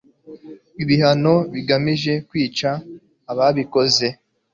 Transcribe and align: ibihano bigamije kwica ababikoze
ibihano 0.83 1.33
bigamije 1.53 2.13
kwica 2.27 2.69
ababikoze 3.31 4.07